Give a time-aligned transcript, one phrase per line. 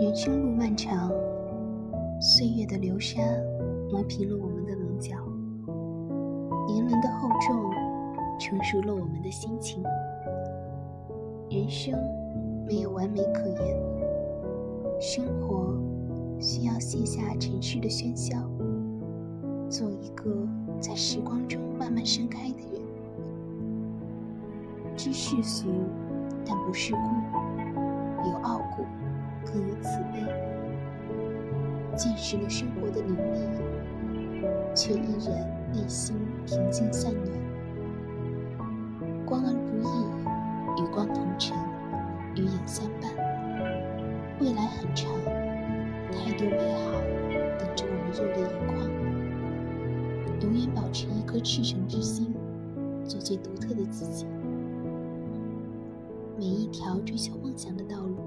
[0.00, 1.12] 人生路漫长，
[2.18, 3.20] 岁月的流沙
[3.90, 5.14] 磨平了我们的棱角，
[6.66, 7.70] 年轮的厚重
[8.38, 9.84] 成熟了我们的心情。
[11.50, 11.94] 人生
[12.66, 13.78] 没有完美可言，
[14.98, 15.76] 生活
[16.40, 18.38] 需要卸下尘世的喧嚣，
[19.68, 20.34] 做一个
[20.80, 22.80] 在时光中慢慢盛开的人。
[24.96, 25.68] 知世俗，
[26.46, 27.00] 但不世故；
[29.52, 30.20] 更有慈悲。
[31.96, 33.38] 见识了生活的凌厉，
[34.74, 35.34] 却依然
[35.72, 37.26] 内心平静向暖。
[39.26, 41.56] 光而不易，与光同尘，
[42.36, 43.12] 与影相伴。
[44.40, 45.12] 未来很长，
[46.10, 46.92] 太多美好
[47.58, 48.88] 等着我们热泪盈眶。
[50.40, 52.34] 永远保持一颗赤诚之心，
[53.04, 54.24] 做最独特的自己。
[56.38, 58.19] 每一条追求梦想的道路。